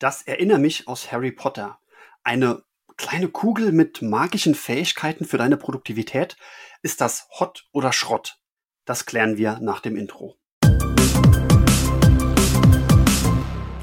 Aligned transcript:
Das 0.00 0.22
Erinner 0.22 0.58
mich 0.58 0.88
aus 0.88 1.12
Harry 1.12 1.30
Potter. 1.30 1.78
Eine 2.24 2.64
kleine 2.96 3.28
Kugel 3.28 3.70
mit 3.70 4.02
magischen 4.02 4.56
Fähigkeiten 4.56 5.24
für 5.24 5.38
deine 5.38 5.56
Produktivität. 5.56 6.36
Ist 6.82 7.00
das 7.00 7.28
Hot 7.38 7.68
oder 7.70 7.92
Schrott? 7.92 8.40
Das 8.84 9.06
klären 9.06 9.36
wir 9.36 9.60
nach 9.60 9.78
dem 9.78 9.94
Intro. 9.94 10.36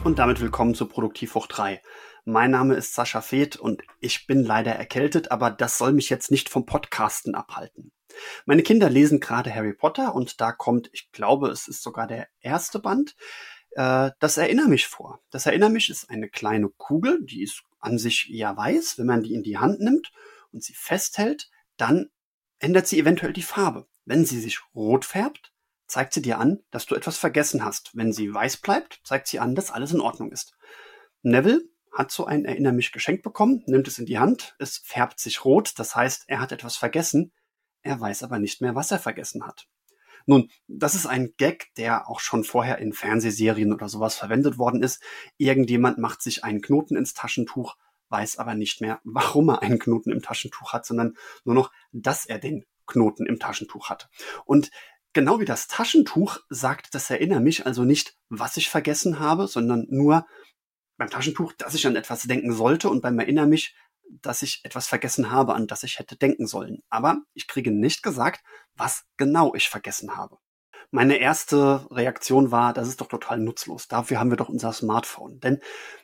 Und 0.03 0.19
damit 0.19 0.41
willkommen 0.41 0.75
zu 0.75 0.85
Produktiv 0.85 1.33
hoch 1.35 1.47
3. 1.47 1.81
Mein 2.25 2.51
Name 2.51 2.75
ist 2.75 2.93
Sascha 2.93 3.21
Feth 3.21 3.55
und 3.55 3.81
ich 4.01 4.27
bin 4.27 4.43
leider 4.43 4.73
erkältet, 4.73 5.31
aber 5.31 5.49
das 5.49 5.77
soll 5.77 5.93
mich 5.93 6.09
jetzt 6.09 6.29
nicht 6.29 6.49
vom 6.49 6.65
Podcasten 6.65 7.35
abhalten. 7.35 7.93
Meine 8.45 8.63
Kinder 8.63 8.89
lesen 8.89 9.21
gerade 9.21 9.55
Harry 9.55 9.73
Potter 9.73 10.13
und 10.13 10.41
da 10.41 10.51
kommt, 10.51 10.89
ich 10.91 11.13
glaube, 11.13 11.47
es 11.47 11.69
ist 11.69 11.81
sogar 11.81 12.05
der 12.05 12.27
erste 12.41 12.79
Band, 12.79 13.15
äh, 13.71 14.11
das 14.19 14.37
Erinner 14.37 14.67
mich 14.67 14.87
vor. 14.87 15.21
Das 15.29 15.45
Erinner 15.45 15.69
mich 15.69 15.89
ist 15.89 16.09
eine 16.09 16.29
kleine 16.29 16.69
Kugel, 16.69 17.23
die 17.23 17.43
ist 17.43 17.63
an 17.79 17.97
sich 17.97 18.27
ja 18.29 18.55
weiß. 18.55 18.97
Wenn 18.97 19.07
man 19.07 19.23
die 19.23 19.33
in 19.33 19.43
die 19.43 19.57
Hand 19.57 19.79
nimmt 19.79 20.11
und 20.51 20.63
sie 20.63 20.73
festhält, 20.73 21.49
dann 21.77 22.09
ändert 22.59 22.87
sie 22.87 22.99
eventuell 22.99 23.33
die 23.33 23.41
Farbe. 23.41 23.87
Wenn 24.05 24.25
sie 24.25 24.39
sich 24.39 24.59
rot 24.75 25.05
färbt, 25.05 25.51
zeigt 25.87 26.13
sie 26.13 26.21
dir 26.21 26.39
an, 26.39 26.63
dass 26.71 26.85
du 26.85 26.95
etwas 26.95 27.17
vergessen 27.17 27.63
hast. 27.63 27.95
Wenn 27.95 28.13
sie 28.13 28.33
weiß 28.33 28.57
bleibt, 28.57 29.01
zeigt 29.03 29.27
sie 29.27 29.39
an, 29.39 29.55
dass 29.55 29.71
alles 29.71 29.91
in 29.91 29.99
Ordnung 29.99 30.31
ist. 30.31 30.55
Neville 31.21 31.61
hat 31.91 32.11
so 32.11 32.25
ein 32.25 32.45
Erinner 32.45 32.71
mich 32.71 32.91
geschenkt 32.91 33.23
bekommen, 33.23 33.63
nimmt 33.67 33.87
es 33.87 33.99
in 33.99 34.05
die 34.05 34.17
Hand, 34.17 34.55
es 34.59 34.77
färbt 34.77 35.19
sich 35.19 35.43
rot, 35.43 35.73
das 35.77 35.95
heißt, 35.95 36.23
er 36.27 36.39
hat 36.39 36.53
etwas 36.53 36.77
vergessen, 36.77 37.33
er 37.81 37.99
weiß 37.99 38.23
aber 38.23 38.39
nicht 38.39 38.61
mehr, 38.61 38.75
was 38.75 38.91
er 38.91 38.99
vergessen 38.99 39.45
hat. 39.45 39.67
Nun, 40.25 40.49
das 40.67 40.95
ist 40.95 41.05
ein 41.05 41.33
Gag, 41.37 41.73
der 41.75 42.09
auch 42.09 42.19
schon 42.19 42.43
vorher 42.43 42.77
in 42.79 42.93
Fernsehserien 42.93 43.73
oder 43.73 43.89
sowas 43.89 44.15
verwendet 44.15 44.57
worden 44.57 44.83
ist. 44.83 45.01
Irgendjemand 45.37 45.97
macht 45.97 46.21
sich 46.21 46.43
einen 46.43 46.61
Knoten 46.61 46.95
ins 46.95 47.13
Taschentuch, 47.13 47.75
weiß 48.09 48.37
aber 48.37 48.55
nicht 48.55 48.81
mehr, 48.81 48.99
warum 49.03 49.49
er 49.49 49.61
einen 49.61 49.79
Knoten 49.79 50.11
im 50.11 50.21
Taschentuch 50.21 50.73
hat, 50.73 50.85
sondern 50.85 51.15
nur 51.45 51.55
noch, 51.55 51.71
dass 51.91 52.25
er 52.25 52.39
den 52.39 52.65
Knoten 52.85 53.25
im 53.25 53.39
Taschentuch 53.39 53.89
hat. 53.89 54.09
Und 54.45 54.69
genau 55.13 55.39
wie 55.39 55.45
das 55.45 55.67
Taschentuch 55.67 56.39
sagt 56.49 56.93
das 56.93 57.09
Erinner 57.09 57.39
mich 57.39 57.65
also 57.65 57.83
nicht, 57.83 58.17
was 58.29 58.57
ich 58.57 58.69
vergessen 58.69 59.19
habe, 59.19 59.47
sondern 59.47 59.85
nur 59.89 60.25
beim 60.97 61.09
Taschentuch, 61.09 61.53
dass 61.53 61.73
ich 61.73 61.87
an 61.87 61.95
etwas 61.95 62.23
denken 62.23 62.53
sollte 62.53 62.89
und 62.89 63.01
beim 63.01 63.17
Erinner 63.17 63.47
mich 63.47 63.75
dass 64.21 64.41
ich 64.41 64.61
etwas 64.63 64.87
vergessen 64.87 65.31
habe, 65.31 65.53
an 65.53 65.67
das 65.67 65.83
ich 65.83 65.99
hätte 65.99 66.15
denken 66.15 66.47
sollen. 66.47 66.83
Aber 66.89 67.21
ich 67.33 67.47
kriege 67.47 67.71
nicht 67.71 68.03
gesagt, 68.03 68.43
was 68.75 69.05
genau 69.17 69.53
ich 69.55 69.69
vergessen 69.69 70.15
habe. 70.17 70.37
Meine 70.89 71.17
erste 71.17 71.87
Reaktion 71.89 72.51
war, 72.51 72.73
das 72.73 72.89
ist 72.89 72.99
doch 72.99 73.07
total 73.07 73.39
nutzlos. 73.39 73.87
Dafür 73.87 74.19
haben 74.19 74.29
wir 74.29 74.37
doch 74.37 74.49
unser 74.49 74.73
Smartphone. 74.73 75.39
Denn 75.39 75.59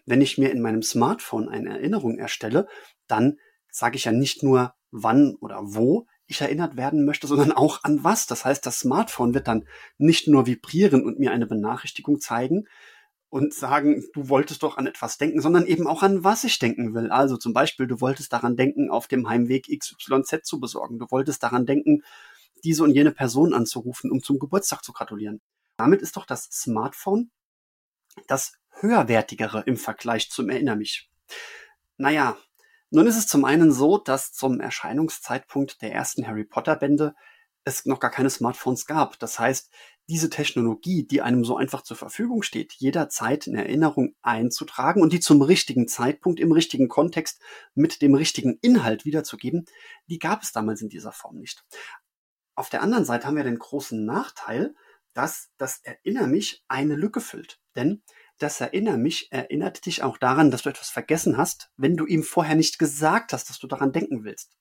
wenn 0.06 0.22
ich 0.22 0.38
mir 0.38 0.50
in 0.52 0.62
meinem 0.62 0.82
Smartphone 0.82 1.50
eine 1.50 1.72
Erinnerung 1.72 2.18
erstelle, 2.18 2.68
dann 3.08 3.38
sage 3.70 3.98
ich 3.98 4.06
ja 4.06 4.14
nicht 4.14 4.44
nur, 4.44 4.74
wann 4.92 5.36
oder 5.36 5.60
wo 5.62 6.08
ich 6.26 6.42
erinnert 6.42 6.78
werden 6.78 7.06
möchte, 7.06 7.28
sondern 7.28 7.52
auch 7.52 7.84
an 7.84 8.04
was. 8.04 8.28
Das 8.28 8.46
heißt, 8.46 8.66
das 8.66 8.80
Smartphone 8.80 9.34
wird 9.34 9.48
dann 9.48 9.66
nicht 9.98 10.28
nur 10.28 10.46
vibrieren 10.46 11.04
und 11.04 11.20
mir 11.20 11.32
eine 11.32 11.48
Benachrichtigung 11.48 12.20
zeigen, 12.20 12.66
und 13.30 13.54
sagen, 13.54 14.06
du 14.14 14.30
wolltest 14.30 14.64
doch 14.64 14.78
an 14.78 14.88
etwas 14.88 15.18
denken, 15.18 15.42
sondern 15.42 15.66
eben 15.66 15.88
auch 15.88 16.02
an 16.02 16.24
was 16.24 16.44
ich 16.44 16.60
denken 16.60 16.94
will. 16.94 17.12
Also 17.12 17.38
zum 17.38 17.54
Beispiel, 17.54 17.88
du 17.88 18.00
wolltest 18.00 18.32
daran 18.32 18.56
denken, 18.56 18.90
auf 18.90 19.08
dem 19.08 19.28
Heimweg 19.28 19.68
XYZ 19.68 20.44
zu 20.44 20.60
besorgen. 20.60 21.00
Du 21.00 21.08
wolltest 21.10 21.44
daran 21.44 21.66
denken, 21.66 22.04
diese 22.64 22.84
und 22.84 22.92
jene 22.92 23.12
Person 23.12 23.54
anzurufen, 23.54 24.12
um 24.12 24.24
zum 24.24 24.40
Geburtstag 24.40 24.84
zu 24.84 24.94
gratulieren. 24.94 25.42
Damit 25.76 26.02
ist 26.02 26.18
doch 26.18 26.26
das 26.26 26.44
Smartphone 26.52 27.30
das 28.28 28.54
höherwertigere 28.80 29.64
im 29.66 29.78
Vergleich 29.78 30.32
zum 30.32 30.50
Erinner 30.50 30.76
mich. 30.76 31.10
Naja, 31.98 32.38
nun 32.90 33.08
ist 33.08 33.18
es 33.18 33.28
zum 33.28 33.46
einen 33.46 33.72
so, 33.72 33.98
dass 33.98 34.32
zum 34.32 34.60
Erscheinungszeitpunkt 34.60 35.82
der 35.82 35.94
ersten 35.94 36.26
Harry 36.26 36.46
Potter 36.46 36.76
Bände 36.76 37.16
es 37.68 37.86
noch 37.86 38.00
gar 38.00 38.12
keine 38.12 38.30
Smartphones 38.30 38.86
gab. 38.86 39.20
Das 39.20 39.40
heißt, 39.40 39.70
diese 40.10 40.30
Technologie, 40.30 41.06
die 41.06 41.22
einem 41.22 41.44
so 41.44 41.58
einfach 41.58 41.82
zur 41.82 41.98
Verfügung 41.98 42.42
steht, 42.42 42.74
jederzeit 42.74 43.46
in 43.46 43.56
Erinnerung 43.56 44.16
einzutragen 44.22 45.02
und 45.02 45.12
die 45.12 45.20
zum 45.20 45.42
richtigen 45.42 45.88
Zeitpunkt 45.88 46.40
im 46.40 46.54
richtigen 46.54 46.88
Kontext 46.88 47.42
mit 47.76 48.02
dem 48.02 48.16
richtigen 48.16 48.58
Inhalt 48.62 49.04
wiederzugeben, 49.04 49.66
die 50.08 50.18
gab 50.18 50.44
es 50.44 50.54
damals 50.54 50.82
in 50.82 50.90
dieser 50.90 51.12
Form 51.12 51.38
nicht. 51.38 51.66
Auf 52.56 52.70
der 52.70 52.82
anderen 52.82 53.06
Seite 53.06 53.28
haben 53.28 53.36
wir 53.36 53.44
den 53.44 53.60
großen 53.60 54.06
Nachteil, 54.06 54.74
dass 55.14 55.50
das 55.58 55.82
Erinner 55.84 56.28
mich 56.28 56.64
eine 56.68 56.96
Lücke 56.96 57.20
füllt. 57.20 57.60
Denn 57.76 58.02
das 58.38 58.62
Erinner 58.62 58.98
mich 58.98 59.32
erinnert 59.32 59.86
dich 59.86 60.04
auch 60.04 60.18
daran, 60.18 60.52
dass 60.52 60.62
du 60.62 60.70
etwas 60.70 60.90
vergessen 60.90 61.38
hast, 61.38 61.72
wenn 61.76 61.98
du 61.98 62.06
ihm 62.06 62.24
vorher 62.24 62.56
nicht 62.56 62.80
gesagt 62.80 63.34
hast, 63.34 63.50
dass 63.50 63.60
du 63.60 63.68
daran 63.68 63.92
denken 63.92 64.24
willst. 64.24 64.56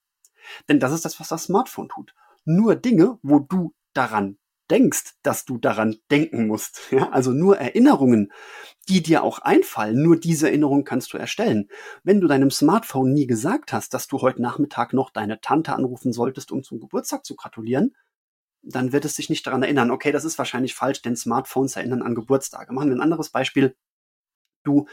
Denn 0.69 0.81
das 0.81 0.93
ist 0.93 1.05
das, 1.05 1.21
was 1.21 1.29
das 1.29 1.45
Smartphone 1.45 1.89
tut. 1.89 2.15
Nur 2.47 2.77
Dinge, 2.77 3.19
wo 3.23 3.41
du 3.41 3.75
daran 3.93 4.39
denkst, 4.71 5.15
dass 5.23 5.45
du 5.45 5.59
daran 5.59 5.97
denken 6.11 6.47
musst. 6.47 6.81
Ja, 6.91 7.11
also 7.11 7.33
nur 7.33 7.59
Erinnerungen, 7.59 8.33
die 8.89 9.03
dir 9.03 9.23
auch 9.23 9.41
einfallen, 9.41 10.01
nur 10.03 10.19
diese 10.19 10.49
Erinnerung 10.49 10.85
kannst 10.85 11.13
du 11.13 11.19
erstellen. 11.19 11.69
Wenn 12.05 12.21
du 12.21 12.29
deinem 12.29 12.51
Smartphone 12.51 13.13
nie 13.13 13.27
gesagt 13.27 13.73
hast, 13.73 13.93
dass 13.95 14.07
du 14.07 14.21
heute 14.23 14.41
Nachmittag 14.41 14.93
noch 14.93 15.11
deine 15.11 15.41
Tante 15.41 15.75
anrufen 15.75 16.13
solltest, 16.13 16.53
um 16.53 16.63
zum 16.63 16.81
Geburtstag 16.81 17.25
zu 17.25 17.35
gratulieren, 17.37 17.95
dann 18.63 18.93
wird 18.93 19.05
es 19.05 19.17
sich 19.17 19.31
nicht 19.31 19.47
daran 19.47 19.63
erinnern. 19.63 19.91
Okay, 19.91 20.13
das 20.13 20.25
ist 20.25 20.39
wahrscheinlich 20.39 20.75
falsch, 20.75 21.03
denn 21.03 21.17
Smartphones 21.17 21.77
erinnern 21.77 22.03
an 22.03 22.15
Geburtstage. 22.15 22.73
Machen 22.73 22.91
wir 22.91 22.97
ein 22.97 23.03
anderes 23.03 23.31
Beispiel. 23.31 23.77
Du 24.65 24.87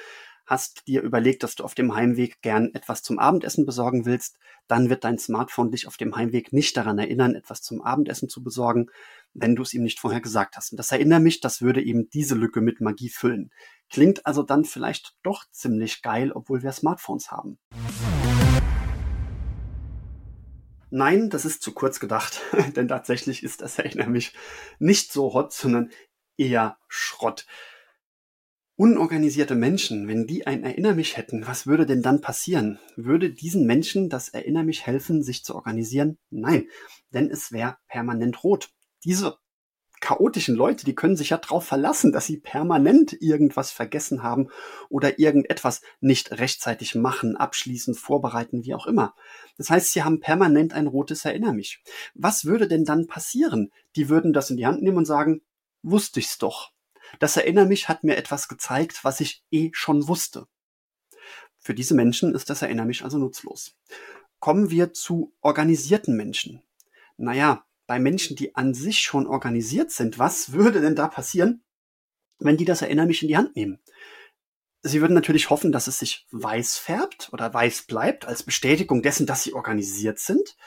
hast 0.46 0.88
dir 0.88 1.02
überlegt, 1.02 1.44
dass 1.44 1.56
du 1.56 1.64
auf 1.64 1.76
dem 1.76 1.96
Heimweg 1.96 2.42
gern 2.42 2.72
etwas 2.74 3.02
zum 3.02 3.20
Abendessen 3.20 3.66
besorgen 3.66 4.06
willst, 4.06 4.38
dann 4.68 4.90
wird 4.90 5.04
dein 5.04 5.18
Smartphone 5.18 5.72
dich 5.72 5.88
auf 5.88 5.98
dem 5.98 6.16
Heimweg 6.16 6.54
nicht 6.54 6.76
daran 6.78 7.00
erinnern, 7.00 7.36
etwas 7.36 7.62
zum 7.62 7.82
Abendessen 7.82 8.30
zu 8.30 8.44
besorgen, 8.44 8.88
wenn 9.34 9.56
du 9.56 9.62
es 9.62 9.74
ihm 9.74 9.84
nicht 9.84 10.00
vorher 10.00 10.22
gesagt 10.22 10.56
hast. 10.58 10.72
Und 10.72 10.78
das 10.78 10.92
erinnert 10.92 11.22
mich, 11.22 11.42
das 11.42 11.62
würde 11.62 11.84
eben 11.84 12.10
diese 12.10 12.36
Lücke 12.36 12.62
mit 12.62 12.82
Magie 12.82 13.10
füllen. 13.10 13.52
Klingt 13.90 14.26
also 14.26 14.44
dann 14.44 14.66
vielleicht 14.66 15.16
doch 15.24 15.46
ziemlich 15.52 16.02
geil, 16.02 16.32
obwohl 16.32 16.64
wir 16.64 16.72
Smartphones 16.72 17.32
haben. 17.32 17.58
Nein, 20.90 21.32
das 21.32 21.44
ist 21.44 21.64
zu 21.64 21.74
kurz 21.74 22.00
gedacht, 22.00 22.42
denn 22.76 22.88
tatsächlich 22.88 23.44
ist 23.44 23.62
das 23.62 23.80
Erinnert 23.84 24.10
mich 24.10 24.34
nicht 24.80 25.12
so 25.12 25.34
hot, 25.34 25.52
sondern 25.52 25.92
eher 26.38 26.78
Schrott 26.88 27.46
unorganisierte 28.76 29.56
Menschen, 29.56 30.08
wenn 30.08 30.26
die 30.26 30.48
ein 30.48 30.64
Erinner 30.64 30.94
mich 30.94 31.18
hätten, 31.18 31.46
was 31.46 31.68
würde 31.68 31.86
denn 31.86 32.02
dann 32.02 32.22
passieren? 32.22 32.80
Würde 32.96 33.32
diesen 33.32 33.66
Menschen 33.66 34.10
das 34.10 34.30
Erinner 34.30 34.64
mich 34.64 34.86
helfen, 34.86 35.24
sich 35.24 35.44
zu 35.44 35.56
organisieren? 35.56 36.18
Nein, 36.30 36.68
denn 37.14 37.30
es 37.30 37.52
wäre 37.52 37.78
permanent 37.88 38.44
rot. 38.44 38.70
Diese 39.04 39.38
chaotischen 40.04 40.56
Leute, 40.56 40.84
die 40.84 40.96
können 40.96 41.16
sich 41.16 41.30
ja 41.30 41.38
darauf 41.38 41.66
verlassen, 41.66 42.12
dass 42.12 42.26
sie 42.26 42.38
permanent 42.38 43.16
irgendwas 43.22 43.72
vergessen 43.72 44.22
haben 44.22 44.50
oder 44.90 45.18
irgendetwas 45.18 45.82
nicht 46.02 46.32
rechtzeitig 46.32 46.94
machen, 46.94 47.38
abschließen, 47.38 47.96
vorbereiten, 47.96 48.66
wie 48.66 48.74
auch 48.74 48.86
immer. 48.86 49.16
Das 49.58 49.70
heißt, 49.70 49.94
sie 49.94 50.04
haben 50.04 50.20
permanent 50.20 50.74
ein 50.74 50.88
rotes 50.88 51.24
Erinner 51.24 51.54
mich. 51.54 51.82
Was 52.16 52.44
würde 52.44 52.68
denn 52.68 52.84
dann 52.84 53.08
passieren? 53.08 53.72
Die 53.96 54.10
würden 54.10 54.34
das 54.34 54.50
in 54.50 54.58
die 54.58 54.66
Hand 54.66 54.82
nehmen 54.82 54.98
und 54.98 55.06
sagen, 55.06 55.42
wusste 55.84 56.20
ich's 56.20 56.38
doch. 56.38 56.73
Das 57.20 57.38
Erinner 57.38 57.66
mich 57.66 57.90
hat 57.90 58.04
mir 58.04 58.18
etwas 58.18 58.48
gezeigt, 58.48 59.04
was 59.04 59.20
ich 59.20 59.44
eh 59.52 59.70
schon 59.74 60.08
wusste. 60.08 60.48
Für 61.60 61.74
diese 61.74 61.94
Menschen 61.94 62.36
ist 62.36 62.50
das 62.50 62.62
Erinner 62.62 62.86
mich 62.86 63.04
also 63.04 63.18
nutzlos. 63.18 63.76
Kommen 64.40 64.70
wir 64.70 64.94
zu 64.94 65.34
organisierten 65.42 66.18
Menschen. 66.18 66.62
Naja, 67.16 67.66
bei 67.88 68.00
Menschen, 68.00 68.36
die 68.36 68.56
an 68.56 68.74
sich 68.74 69.00
schon 69.00 69.28
organisiert 69.28 69.92
sind, 69.92 70.20
was 70.20 70.52
würde 70.52 70.82
denn 70.82 70.96
da 70.96 71.08
passieren, 71.08 71.64
wenn 72.40 72.58
die 72.58 72.66
das 72.66 72.82
Erinner 72.82 73.06
mich 73.06 73.22
in 73.22 73.28
die 73.30 73.38
Hand 73.38 73.56
nehmen? 73.56 73.80
Sie 74.82 75.00
würden 75.00 75.14
natürlich 75.14 75.50
hoffen, 75.50 75.72
dass 75.72 75.88
es 75.88 76.00
sich 76.00 76.28
weiß 76.32 76.78
färbt 76.78 77.30
oder 77.32 77.54
weiß 77.54 77.84
bleibt 77.84 78.26
als 78.26 78.44
Bestätigung 78.44 79.02
dessen, 79.02 79.26
dass 79.26 79.44
sie 79.44 79.54
organisiert 79.54 80.20
sind 80.20 80.58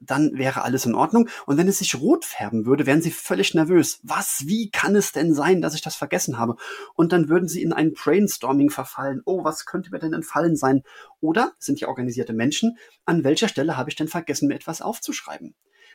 dann 0.00 0.32
wäre 0.34 0.62
alles 0.62 0.86
in 0.86 0.94
Ordnung. 0.94 1.28
Und 1.46 1.56
wenn 1.56 1.68
es 1.68 1.78
sich 1.78 1.94
rot 2.00 2.24
färben 2.24 2.66
würde, 2.66 2.86
wären 2.86 3.02
sie 3.02 3.10
völlig 3.10 3.54
nervös. 3.54 4.00
Was, 4.02 4.44
wie 4.46 4.70
kann 4.70 4.96
es 4.96 5.12
denn 5.12 5.34
sein, 5.34 5.62
dass 5.62 5.74
ich 5.74 5.82
das 5.82 5.96
vergessen 5.96 6.38
habe? 6.38 6.56
Und 6.94 7.12
dann 7.12 7.28
würden 7.28 7.48
sie 7.48 7.62
in 7.62 7.72
ein 7.72 7.92
Brainstorming 7.92 8.70
verfallen. 8.70 9.22
Oh, 9.24 9.44
was 9.44 9.66
könnte 9.66 9.90
mir 9.90 9.98
denn 9.98 10.12
entfallen 10.12 10.56
sein? 10.56 10.82
Oder 11.20 11.52
sind 11.58 11.80
ja 11.80 11.88
organisierte 11.88 12.32
Menschen, 12.32 12.76
an 13.04 13.24
welcher 13.24 13.48
Stelle 13.48 13.76
habe 13.76 13.90
ich 13.90 13.96
denn 13.96 14.08
vergessen, 14.08 14.48
mir 14.48 14.54
etwas 14.54 14.82
aufzuschreiben? 14.82 15.54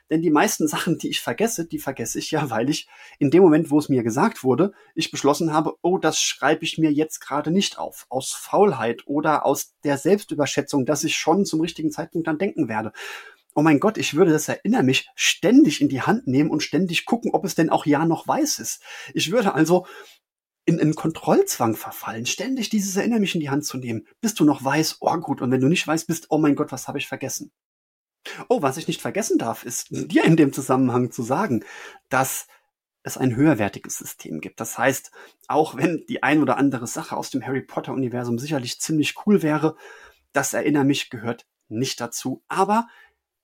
Denn 0.10 0.24
die 0.24 0.32
meisten 0.32 0.68
Sachen, 0.68 0.98
die 0.98 1.10
ich 1.10 1.22
vergesse, 1.22 1.66
die 1.68 1.78
vergesse 1.78 2.18
ich 2.20 2.32
ja, 2.32 2.50
weil 2.50 2.70
ich 2.70 2.88
in 3.20 3.30
dem 3.30 3.44
Moment, 3.44 3.70
wo 3.70 3.80
es 3.80 3.90
mir 3.90 4.04
gesagt 4.04 4.44
wurde, 4.44 4.74
ich 4.96 5.12
beschlossen 5.12 5.54
habe, 5.54 5.76
oh, 5.82 5.98
das 5.98 6.20
schreibe 6.20 6.64
ich 6.64 6.78
mir 6.78 6.92
jetzt 6.92 7.20
gerade 7.20 7.52
nicht 7.52 7.78
auf. 7.78 8.06
Aus 8.10 8.32
Faulheit 8.32 9.04
oder 9.06 9.46
aus 9.46 9.76
der 9.84 9.98
Selbstüberschätzung, 9.98 10.86
dass 10.86 11.04
ich 11.04 11.16
schon 11.16 11.46
zum 11.46 11.62
richtigen 11.62 11.92
Zeitpunkt 11.92 12.28
dann 12.28 12.40
denken 12.40 12.68
werde 12.68 12.92
oh 13.60 13.62
mein 13.62 13.82
Gott, 13.82 13.98
ich 13.98 14.14
würde 14.14 14.32
das 14.32 14.48
erinnere 14.48 14.84
mich 14.84 15.10
ständig 15.16 15.82
in 15.82 15.90
die 15.90 16.02
Hand 16.02 16.28
nehmen 16.28 16.50
und 16.50 16.64
ständig 16.64 17.06
gucken, 17.06 17.32
ob 17.34 17.44
es 17.44 17.56
denn 17.56 17.70
auch 17.70 17.86
ja 17.86 18.06
noch 18.06 18.26
weiß 18.26 18.60
ist. 18.60 18.82
Ich 19.14 19.34
würde 19.34 19.54
also 19.54 19.86
in 20.64 20.80
einen 20.80 20.96
Kontrollzwang 20.96 21.76
verfallen, 21.76 22.26
ständig 22.26 22.70
dieses 22.70 22.96
Erinner 22.96 23.20
mich 23.20 23.36
in 23.36 23.42
die 23.42 23.50
Hand 23.50 23.66
zu 23.66 23.78
nehmen, 23.78 24.08
bis 24.22 24.34
du 24.34 24.46
noch 24.46 24.64
weißt, 24.64 25.00
oh 25.02 25.18
gut, 25.18 25.42
und 25.42 25.52
wenn 25.52 25.60
du 25.60 25.68
nicht 25.68 25.86
weißt, 25.86 26.08
bist, 26.08 26.28
oh 26.30 26.38
mein 26.38 26.56
Gott, 26.56 26.72
was 26.72 26.88
habe 26.88 27.00
ich 27.00 27.08
vergessen? 27.10 27.52
Oh, 28.48 28.62
was 28.62 28.78
ich 28.78 28.88
nicht 28.88 29.02
vergessen 29.02 29.38
darf, 29.38 29.66
ist 29.66 29.88
dir 29.90 30.24
in 30.24 30.38
dem 30.38 30.54
Zusammenhang 30.54 31.12
zu 31.12 31.22
sagen, 31.22 31.66
dass 32.08 32.48
es 33.04 33.18
ein 33.18 33.36
höherwertiges 33.36 33.98
System 33.98 34.40
gibt. 34.40 34.62
Das 34.62 34.78
heißt, 34.78 35.12
auch 35.50 35.76
wenn 35.76 36.06
die 36.08 36.24
ein 36.24 36.42
oder 36.42 36.56
andere 36.56 36.88
Sache 36.88 37.18
aus 37.18 37.30
dem 37.30 37.46
Harry 37.46 37.62
Potter 37.62 37.92
Universum 37.92 38.40
sicherlich 38.40 38.80
ziemlich 38.80 39.16
cool 39.26 39.44
wäre, 39.44 39.76
das 40.32 40.54
Erinner 40.54 40.86
mich 40.86 41.10
gehört 41.10 41.46
nicht 41.70 42.02
dazu. 42.02 42.42
Aber 42.48 42.88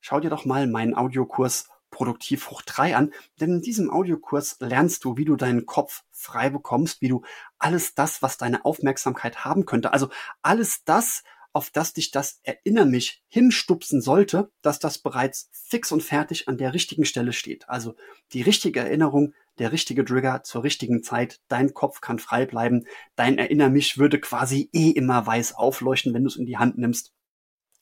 schau 0.06 0.19
dir 0.19 0.30
doch 0.30 0.46
mal 0.46 0.68
meinen 0.68 0.94
Audiokurs 0.94 1.68
Produktiv 1.90 2.52
hoch 2.52 2.62
3 2.62 2.96
an, 2.96 3.12
denn 3.40 3.54
in 3.54 3.62
diesem 3.62 3.90
Audiokurs 3.90 4.57
lernst 4.60 5.04
du, 5.04 5.18
wie 5.18 5.25
du 5.25 5.36
deinen 5.36 5.66
Kopf 5.66 6.04
frei 6.12 6.52
bekommst, 6.52 7.02
wie 7.02 7.07
du 7.07 7.24
alles 7.57 7.96
das, 7.96 8.22
was 8.22 8.38
deine 8.38 8.66
Aufmerksamkeit 8.66 9.46
haben 9.46 9.66
könnte, 9.66 9.94
also 9.94 10.10
alles 10.44 10.84
das, 10.84 11.24
auf 11.54 11.72
das 11.72 11.94
dich 11.94 12.12
das 12.12 12.40
Erinner 12.44 12.86
mich 12.86 13.24
hinstupsen 13.30 14.00
sollte, 14.00 14.52
dass 14.62 14.78
das 14.78 15.00
bereits 15.00 15.50
fix 15.54 15.92
und 15.92 16.04
fertig 16.04 16.48
an 16.50 16.60
der 16.60 16.75
richtigen 16.75 17.06
Stelle 17.06 17.34
steht. 17.34 17.68
Also 17.68 17.96
die 18.34 18.44
richtige 18.44 18.81
Erinnerung, 18.81 19.34
der 19.57 19.72
richtige 19.72 20.06
Trigger 20.06 20.44
zur 20.44 20.63
richtigen 20.63 21.02
Zeit, 21.02 21.40
dein 21.48 21.74
Kopf 21.74 22.02
kann 22.02 22.19
frei 22.19 22.46
bleiben, 22.46 22.86
dein 23.16 23.40
Erinner 23.40 23.69
mich 23.69 23.98
würde 23.98 24.19
quasi 24.19 24.69
eh 24.72 24.92
immer 24.92 25.25
weiß 25.25 25.56
aufleuchten, 25.56 26.13
wenn 26.13 26.25
du 26.25 26.28
es 26.28 26.36
in 26.36 26.46
die 26.46 26.57
Hand 26.57 26.78
nimmst. 26.78 27.15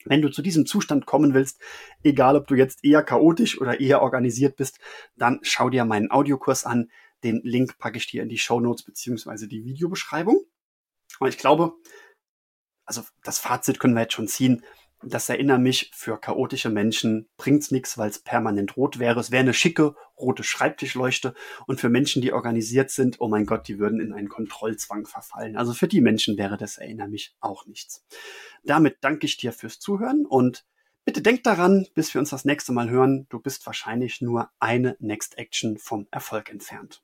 Wenn 0.04 0.22
du 0.22 0.30
zu 0.30 0.42
diesem 0.42 0.66
Zustand 0.66 1.06
kommen 1.06 1.34
willst, 1.34 1.60
egal 2.02 2.36
ob 2.36 2.46
du 2.46 2.54
jetzt 2.54 2.84
eher 2.84 3.02
chaotisch 3.02 3.60
oder 3.60 3.80
eher 3.80 4.02
organisiert 4.02 4.56
bist, 4.56 4.78
dann 5.16 5.40
schau 5.42 5.70
dir 5.70 5.84
meinen 5.84 6.10
Audiokurs 6.10 6.64
an. 6.64 6.90
Den 7.22 7.40
Link 7.42 7.78
packe 7.78 7.96
ich 7.96 8.06
dir 8.06 8.22
in 8.22 8.28
die 8.28 8.38
Show 8.38 8.60
Notes 8.60 8.84
beziehungsweise 8.84 9.48
die 9.48 9.64
Videobeschreibung. 9.64 10.44
Und 11.20 11.28
ich 11.28 11.38
glaube, 11.38 11.72
also 12.84 13.02
das 13.22 13.38
Fazit 13.38 13.80
können 13.80 13.94
wir 13.94 14.02
jetzt 14.02 14.12
schon 14.12 14.28
ziehen. 14.28 14.62
Das 15.06 15.28
erinnert 15.28 15.60
mich, 15.60 15.90
für 15.94 16.18
chaotische 16.18 16.70
Menschen 16.70 17.28
bringt's 17.36 17.70
nichts, 17.70 17.98
weil 17.98 18.10
es 18.10 18.18
permanent 18.18 18.76
rot 18.76 18.98
wäre. 18.98 19.20
Es 19.20 19.30
wäre 19.30 19.42
eine 19.42 19.54
schicke 19.54 19.94
rote 20.18 20.44
Schreibtischleuchte. 20.44 21.34
Und 21.66 21.80
für 21.80 21.88
Menschen, 21.88 22.22
die 22.22 22.32
organisiert 22.32 22.90
sind, 22.90 23.20
oh 23.20 23.28
mein 23.28 23.46
Gott, 23.46 23.68
die 23.68 23.78
würden 23.78 24.00
in 24.00 24.12
einen 24.12 24.28
Kontrollzwang 24.28 25.06
verfallen. 25.06 25.56
Also 25.56 25.74
für 25.74 25.88
die 25.88 26.00
Menschen 26.00 26.38
wäre 26.38 26.56
das 26.56 26.78
erinnert 26.78 27.10
mich 27.10 27.34
auch 27.40 27.66
nichts. 27.66 28.04
Damit 28.62 28.98
danke 29.00 29.26
ich 29.26 29.36
dir 29.36 29.52
fürs 29.52 29.78
Zuhören 29.78 30.26
und 30.26 30.64
bitte 31.04 31.22
denk 31.22 31.42
daran, 31.42 31.86
bis 31.94 32.14
wir 32.14 32.20
uns 32.20 32.30
das 32.30 32.44
nächste 32.44 32.72
Mal 32.72 32.88
hören, 32.90 33.26
du 33.28 33.40
bist 33.40 33.66
wahrscheinlich 33.66 34.20
nur 34.20 34.50
eine 34.58 34.96
Next 35.00 35.36
Action 35.38 35.78
vom 35.78 36.06
Erfolg 36.10 36.50
entfernt. 36.50 37.02